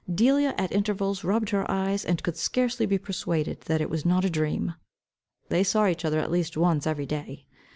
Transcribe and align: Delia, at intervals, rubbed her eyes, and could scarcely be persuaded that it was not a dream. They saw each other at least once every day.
Delia, 0.11 0.55
at 0.57 0.71
intervals, 0.71 1.23
rubbed 1.23 1.51
her 1.51 1.69
eyes, 1.69 2.03
and 2.03 2.23
could 2.23 2.35
scarcely 2.35 2.87
be 2.87 2.97
persuaded 2.97 3.61
that 3.67 3.81
it 3.81 3.89
was 3.91 4.03
not 4.03 4.25
a 4.25 4.31
dream. 4.31 4.73
They 5.49 5.63
saw 5.63 5.85
each 5.85 6.05
other 6.05 6.17
at 6.19 6.31
least 6.31 6.57
once 6.57 6.87
every 6.87 7.05
day. 7.05 7.45